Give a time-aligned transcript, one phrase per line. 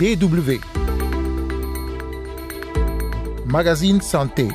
[0.00, 0.58] BW.
[3.44, 4.48] Magazine Santé.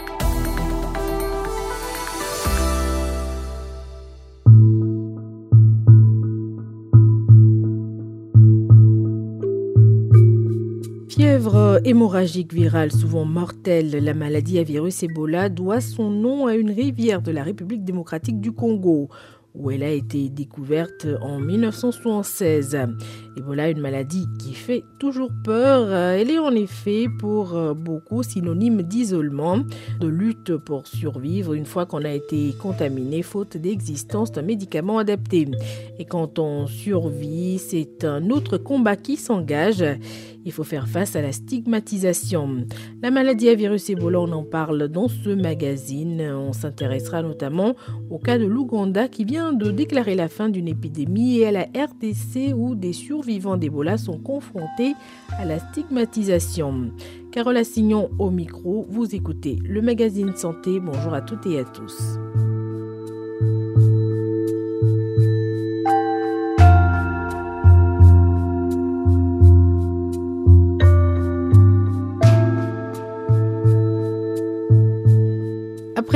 [11.09, 16.71] Fièvre hémorragique virale souvent mortelle, la maladie à virus Ebola doit son nom à une
[16.71, 19.09] rivière de la République démocratique du Congo
[19.57, 22.77] où elle a été découverte en 1976.
[23.37, 25.93] Ebola, une maladie qui fait toujours peur.
[25.93, 29.59] Elle est en effet pour beaucoup synonyme d'isolement,
[29.99, 35.47] de lutte pour survivre une fois qu'on a été contaminé faute d'existence d'un médicament adapté.
[35.99, 39.83] Et quand on survit, c'est un autre combat qui s'engage.
[40.45, 42.65] Il faut faire face à la stigmatisation.
[43.01, 46.21] La maladie à virus Ebola, on en parle dans ce magazine.
[46.21, 47.75] On s'intéressera notamment
[48.11, 51.63] au cas de l'Ouganda qui vient de déclarer la fin d'une épidémie et à la
[51.63, 54.93] RDC où des survivants d'Ebola sont confrontés
[55.39, 56.91] à la stigmatisation.
[57.31, 60.79] Carole Assignon au micro, vous écoutez le magazine Santé.
[60.79, 62.17] Bonjour à toutes et à tous.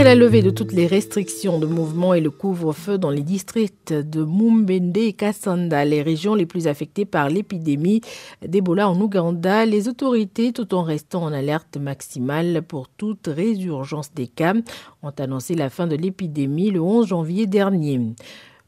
[0.09, 4.23] La levée de toutes les restrictions de mouvement et le couvre-feu dans les districts de
[4.23, 8.01] Mumbende et Kassanda, les régions les plus affectées par l'épidémie
[8.41, 14.25] d'Ebola en Ouganda, les autorités, tout en restant en alerte maximale pour toute résurgence des
[14.25, 14.55] cas,
[15.03, 18.01] ont annoncé la fin de l'épidémie le 11 janvier dernier.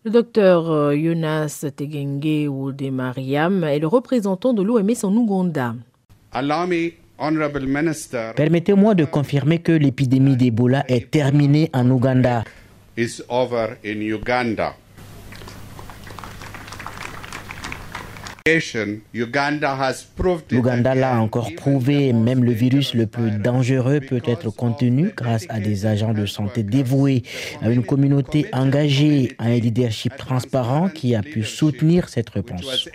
[0.03, 5.73] Le docteur Jonas Tegenge Mariam est le représentant de l'OMS en Ouganda.
[8.35, 12.43] Permettez-moi de confirmer que l'épidémie d'Ebola est terminée en Ouganda.
[20.51, 25.59] L'Ouganda l'a encore prouvé, même le virus le plus dangereux peut être contenu grâce à
[25.59, 27.21] des agents de santé dévoués,
[27.61, 32.89] à une communauté engagée, à un leadership transparent qui a pu soutenir cette réponse.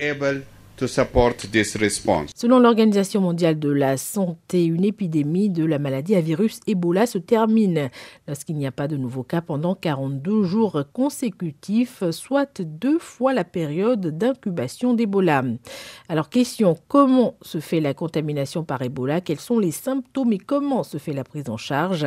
[0.79, 7.17] Selon l'Organisation mondiale de la santé, une épidémie de la maladie à virus Ebola se
[7.17, 7.89] termine
[8.29, 13.45] lorsqu'il n'y a pas de nouveaux cas pendant 42 jours consécutifs, soit deux fois la
[13.45, 15.45] période d'incubation d'Ebola.
[16.11, 19.23] Alors question, comment se fait la contamination par Ebola?
[19.23, 22.07] Quels sont les symptômes et comment se fait la prise en charge?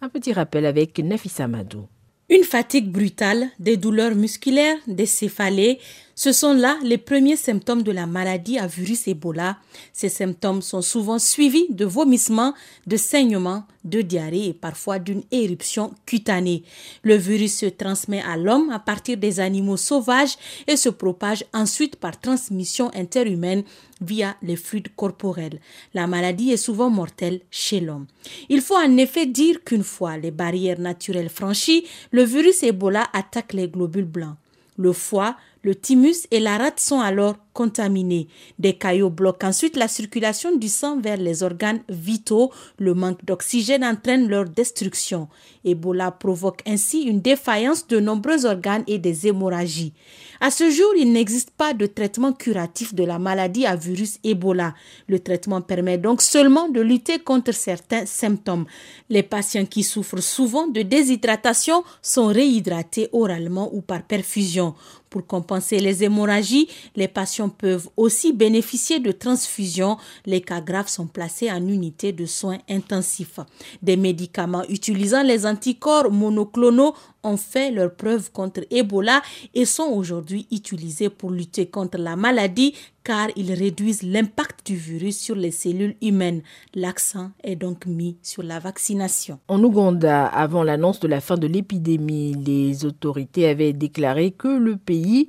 [0.00, 1.86] Un petit rappel avec Nafissa Madou.
[2.28, 5.78] Une fatigue brutale, des douleurs musculaires, des céphalées,
[6.18, 9.58] ce sont là les premiers symptômes de la maladie à virus Ebola.
[9.92, 12.54] Ces symptômes sont souvent suivis de vomissements,
[12.86, 16.62] de saignements, de diarrhée et parfois d'une éruption cutanée.
[17.02, 21.96] Le virus se transmet à l'homme à partir des animaux sauvages et se propage ensuite
[21.96, 23.62] par transmission interhumaine
[24.00, 25.60] via les fluides corporels.
[25.92, 28.06] La maladie est souvent mortelle chez l'homme.
[28.48, 33.52] Il faut en effet dire qu'une fois les barrières naturelles franchies, le virus Ebola attaque
[33.52, 34.36] les globules blancs.
[34.78, 38.28] Le foie, le thymus et la rate sont alors contaminés.
[38.60, 42.52] Des caillots bloquent ensuite la circulation du sang vers les organes vitaux.
[42.78, 45.26] Le manque d'oxygène entraîne leur destruction.
[45.64, 49.92] Ebola provoque ainsi une défaillance de nombreux organes et des hémorragies.
[50.40, 54.74] À ce jour, il n'existe pas de traitement curatif de la maladie à virus Ebola.
[55.08, 58.66] Le traitement permet donc seulement de lutter contre certains symptômes.
[59.08, 64.74] Les patients qui souffrent souvent de déshydratation sont réhydratés oralement ou par perfusion.
[65.16, 69.96] Pour compenser les hémorragies, les patients peuvent aussi bénéficier de transfusions.
[70.26, 73.40] Les cas graves sont placés en unité de soins intensifs.
[73.80, 76.92] Des médicaments utilisant les anticorps monoclonaux
[77.26, 79.20] ont fait leur preuve contre Ebola
[79.54, 82.74] et sont aujourd'hui utilisés pour lutter contre la maladie
[83.06, 86.42] car ils réduisent l'impact du virus sur les cellules humaines.
[86.74, 89.38] L'accent est donc mis sur la vaccination.
[89.46, 94.76] En Ouganda, avant l'annonce de la fin de l'épidémie, les autorités avaient déclaré que le
[94.76, 95.28] pays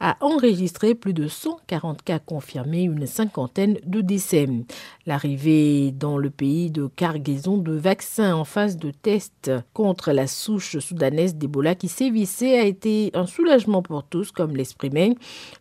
[0.00, 4.48] a enregistré plus de 140 cas confirmés, une cinquantaine de décès.
[5.06, 10.78] L'arrivée dans le pays de cargaison de vaccins en phase de test contre la souche
[10.78, 15.14] soudanaise d'Ebola qui sévissait a été un soulagement pour tous, comme l'exprimait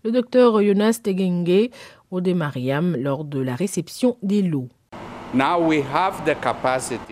[0.03, 1.69] le docteur Jonas Tegenge
[2.12, 4.69] au Mariam lors de la réception des lots.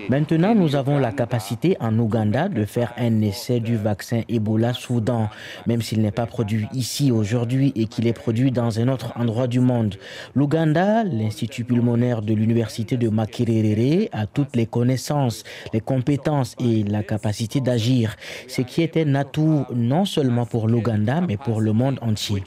[0.09, 5.29] Maintenant, nous avons la capacité en Ouganda de faire un essai du vaccin Ebola Soudan,
[5.67, 9.45] même s'il n'est pas produit ici aujourd'hui et qu'il est produit dans un autre endroit
[9.45, 9.95] du monde.
[10.33, 17.03] L'Ouganda, l'Institut pulmonaire de l'Université de Makerere, a toutes les connaissances, les compétences et la
[17.03, 18.15] capacité d'agir,
[18.47, 22.43] ce qui est un atout non seulement pour l'Ouganda, mais pour le monde entier.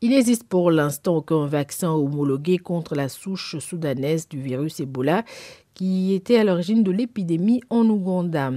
[0.00, 5.24] Il n'existe pour l'instant aucun vaccin homologué contre la souche soudanaise du virus Ebola
[5.74, 8.52] qui était à l'origine de l'épidémie en Ouganda.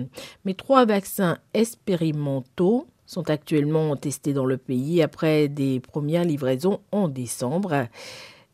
[0.45, 7.07] Mais trois vaccins expérimentaux sont actuellement testés dans le pays après des premières livraisons en
[7.07, 7.87] décembre.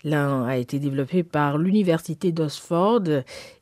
[0.03, 3.03] L'un a été développé par l'Université d'Oxford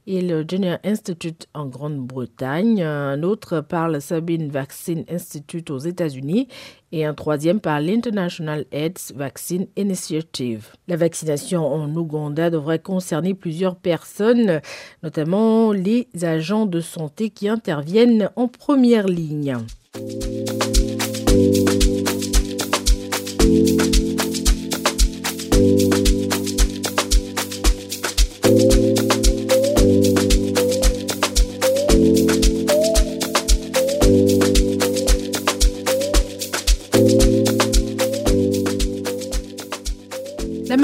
[0.07, 6.47] et le Jenner Institute en Grande-Bretagne, un autre par le Sabine Vaccine Institute aux États-Unis
[6.91, 10.69] et un troisième par l'International AIDS Vaccine Initiative.
[10.87, 14.61] La vaccination en Ouganda devrait concerner plusieurs personnes,
[15.03, 19.57] notamment les agents de santé qui interviennent en première ligne.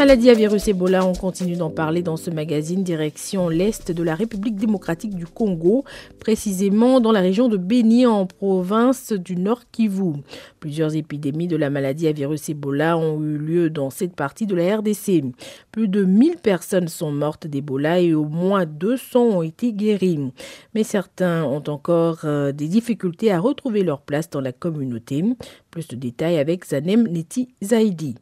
[0.07, 4.15] Maladie à virus Ebola, on continue d'en parler dans ce magazine direction l'Est de la
[4.15, 5.83] République démocratique du Congo,
[6.17, 10.13] précisément dans la région de Béni en province du Nord Kivu.
[10.61, 14.55] Plusieurs épidémies de la maladie à virus Ebola ont eu lieu dans cette partie de
[14.55, 15.25] la RDC.
[15.73, 20.31] Plus de 1000 personnes sont mortes d'Ebola et au moins 200 ont été guéries.
[20.73, 25.25] Mais certains ont encore euh, des difficultés à retrouver leur place dans la communauté.
[25.69, 28.15] Plus de détails avec Zanem Neti Zaidi.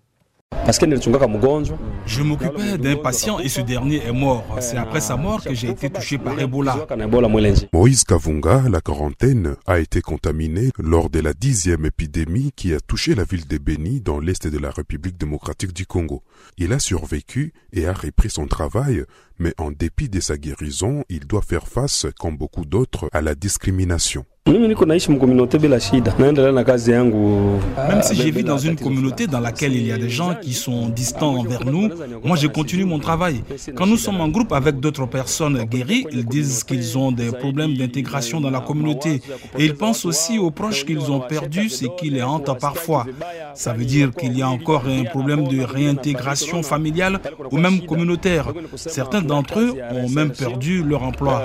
[2.07, 4.44] Je m'occupais d'un patient et ce dernier est mort.
[4.62, 6.88] C'est après sa mort que j'ai été touché par Ebola.
[7.71, 13.13] Moïse Kavunga, la quarantaine, a été contaminé lors de la dixième épidémie qui a touché
[13.13, 16.24] la ville de Beni dans l'est de la République démocratique du Congo.
[16.57, 19.03] Il a survécu et a repris son travail,
[19.40, 23.36] mais en dépit de sa guérison, il doit faire face, comme beaucoup d'autres, à la
[23.36, 24.26] discrimination.
[24.48, 24.78] Même
[28.04, 30.88] si j'ai vis dans une communauté dans laquelle il y a des gens qui sont
[30.90, 31.90] distants envers nous,
[32.24, 33.42] moi je continue mon travail.
[33.74, 37.76] Quand nous sommes en groupe avec d'autres personnes guéries, ils disent qu'ils ont des problèmes
[37.76, 39.20] d'intégration dans la communauté.
[39.58, 43.08] Et ils pensent aussi aux proches qu'ils ont perdus, ce qui les hante parfois.
[43.56, 48.54] Ça veut dire qu'il y a encore un problème de réintégration familiale ou même communautaire.
[48.76, 51.42] Certains d'entre eux ont même perdu leur emploi.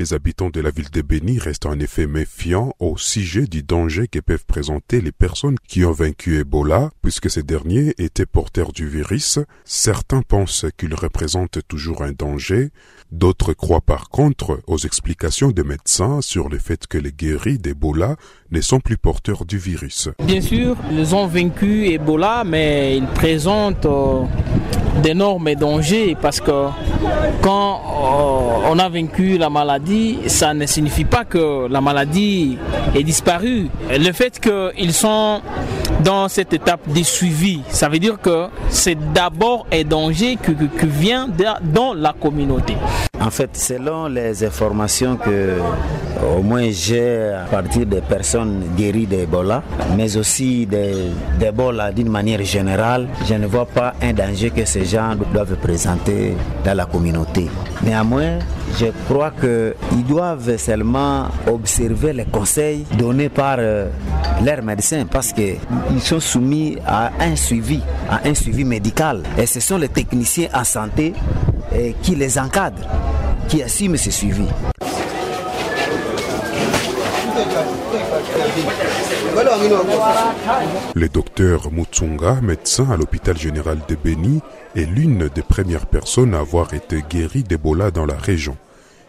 [0.00, 4.08] Les habitants de la ville de Béni restent en effet méfiants au sujet du danger
[4.08, 8.88] que peuvent présenter les personnes qui ont vaincu Ebola, puisque ces derniers étaient porteurs du
[8.88, 9.38] virus.
[9.64, 12.70] Certains pensent qu'ils représentent toujours un danger,
[13.12, 18.16] d'autres croient par contre aux explications des médecins sur le fait que les guéris d'Ebola
[18.50, 20.08] ne sont plus porteurs du virus.
[20.24, 24.24] Bien sûr, ils ont vaincu Ebola, mais ils présentent euh,
[25.02, 26.68] d'énormes dangers parce que
[27.42, 32.58] quand euh, on a vaincu la maladie, ça ne signifie pas que la maladie
[32.94, 33.68] est disparue.
[33.90, 35.40] Le fait qu'ils sont
[36.02, 40.54] dans cette étape de suivi, ça veut dire que c'est d'abord un danger qui,
[40.86, 41.28] vient
[41.62, 42.76] dans la communauté.
[43.24, 45.56] En fait, selon les informations que
[46.36, 49.62] au moins j'ai à partir des personnes guéries d'Ebola,
[49.96, 55.14] mais aussi d'Ebola d'une manière générale, je ne vois pas un danger que ces gens
[55.32, 56.34] doivent présenter
[56.66, 57.48] dans la communauté.
[57.82, 58.40] Néanmoins,
[58.78, 63.88] je crois qu'ils doivent seulement observer les conseils donnés par euh,
[64.44, 65.56] leurs médecins parce qu'ils
[66.00, 69.22] sont soumis à un suivi, à un suivi médical.
[69.38, 71.14] Et ce sont les techniciens en santé
[71.74, 72.86] euh, qui les encadrent,
[73.48, 74.46] qui assument ce suivi.
[80.94, 84.40] Le docteur Mutsunga, médecin à l'hôpital général de Beni,
[84.76, 88.56] est l'une des premières personnes à avoir été guérie d'Ebola dans la région.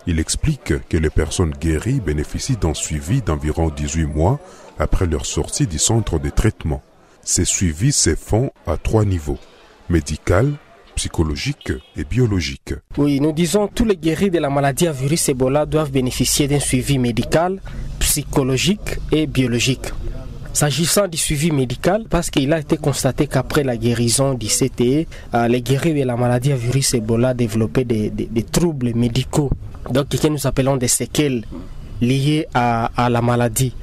[0.08, 4.40] Il explique que les personnes guéries bénéficient d'un suivi d'environ 18 mois
[4.80, 6.82] après leur sortie du centre de traitement.
[7.24, 9.40] Ces suivis se font à trois niveaux
[9.90, 10.54] médical,
[10.96, 12.74] psychologique et biologique.
[12.98, 16.60] Oui, nous disons tous les guéris de la maladie à virus Ebola doivent bénéficier d'un
[16.60, 17.62] suivi médical,
[18.00, 19.92] psychologique et biologique.
[20.56, 25.48] S'agissant du suivi médical, parce qu'il a été constaté qu'après la guérison du CTE, euh,
[25.50, 28.12] les guéris de la maladie à virus Ebola développaient des,
[28.50, 29.50] troubles médicaux,
[29.92, 31.44] donc que nous appelons des séquelles
[32.00, 33.74] liées à, la maladie.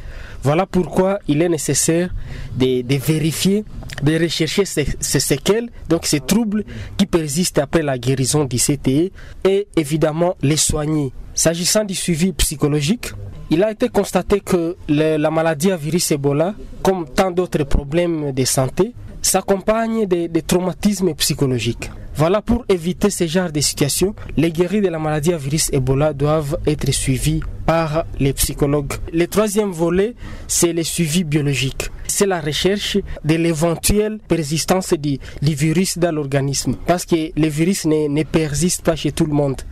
[0.42, 2.08] Voilà pourquoi il est nécessaire
[2.56, 3.64] de, vérifier,
[4.02, 6.64] de rechercher ces, séquelles, donc ces troubles
[6.96, 9.12] qui persistent après la guérison du CTE
[9.44, 11.12] et évidemment les soigner.
[11.34, 13.12] S'agissant du suivi psychologique,
[13.50, 18.44] il a été constaté que la maladie à virus Ebola, comme tant d'autres problèmes de
[18.44, 18.94] santé,
[19.32, 21.90] s'accompagne des, traumatismes psychologiques.
[22.14, 26.12] Voilà pour éviter ce genre de situations, les guéris de la maladie à virus Ebola
[26.12, 28.92] doivent être suivis par les psychologues.
[29.10, 30.14] Le troisième volet,
[30.48, 31.88] c'est le suivi biologique.
[32.06, 36.74] C'est la recherche de l'éventuelle persistance du, virus dans l'organisme.
[36.86, 39.62] Parce que le virus ne, ne persiste pas chez tout le monde.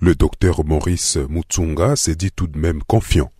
[0.00, 3.30] Le docteur Maurice Mutsunga s'est dit tout de même confiant.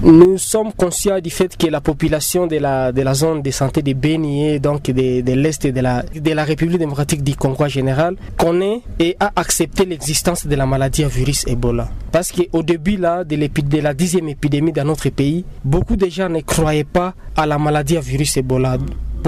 [0.00, 4.60] Nous sommes conscients du fait que la population de la, zone de santé de Béni
[4.60, 9.32] donc de, l'Est de la, de la République démocratique du Congo général, connaît et a
[9.34, 11.88] accepté l'existence de la maladie à virus Ebola.
[12.12, 16.40] Parce qu'au début de, de la dixième épidémie dans notre pays, beaucoup de gens ne
[16.42, 18.78] croyaient pas à la maladie à virus Ebola.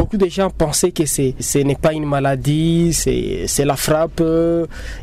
[0.01, 4.23] Beaucoup de gens pensaient que ce n'est pas une maladie, c'est la frappe.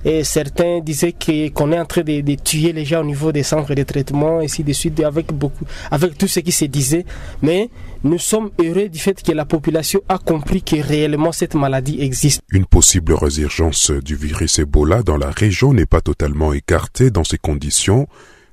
[0.04, 1.14] Et certains disaient
[1.56, 4.64] qu'on est en train de, tuer les gens au niveau des centres de traitement, ainsi
[4.64, 7.06] de suite, avec, beaucoup, avec tout ce qui se disait.
[7.44, 7.70] Mais
[8.04, 12.42] nous sommes heureux du fait que la population a compris que réellement cette maladie existe.
[12.50, 17.38] Une possible résurgence du virus Ebola dans la région n'est pas totalement écartée dans ces
[17.38, 18.08] conditions.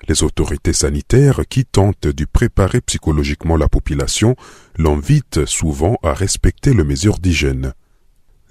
[0.06, 4.36] Les autorités sanitaires qui tentent de préparer psychologiquement la population
[4.76, 7.72] l'invitent souvent à respecter les mesures d'hygiène.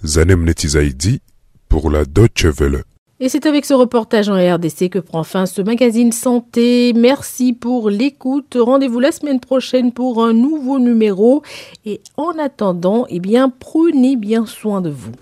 [0.03, 1.21] Zanem Netizaidi
[1.69, 2.83] pour la Deutsche Welle.
[3.19, 6.91] Et c'est avec ce reportage en RDC que prend fin ce magazine santé.
[6.93, 8.57] Merci pour l'écoute.
[8.59, 11.43] Rendez-vous la semaine prochaine pour un nouveau numéro.
[11.85, 15.13] Et en attendant, eh bien, prenez bien soin de vous.